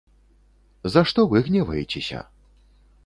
За 0.95 1.03
што 1.11 1.25
вы 1.33 1.43
гневаецеся? 1.49 2.23